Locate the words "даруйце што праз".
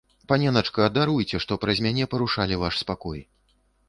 0.95-1.81